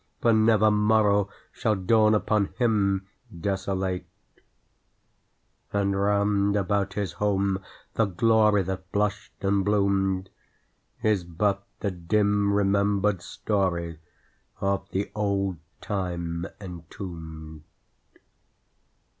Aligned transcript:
for 0.19 0.33
never 0.33 0.71
morrow 0.71 1.29
Shall 1.51 1.75
dawn 1.75 2.15
upon 2.15 2.47
him 2.57 3.05
desolate!) 3.39 4.07
And 5.73 5.95
round 5.95 6.55
about 6.55 6.93
his 6.93 7.11
home 7.11 7.61
the 7.93 8.05
glory 8.05 8.63
That 8.63 8.91
blushed 8.91 9.33
and 9.41 9.63
bloomed, 9.63 10.31
Is 11.03 11.23
but 11.23 11.67
a 11.81 11.91
dim 11.91 12.51
remembered 12.51 13.21
story 13.21 13.99
Of 14.59 14.89
the 14.89 15.11
old 15.13 15.57
time 15.81 16.47
entombed. 16.59 17.61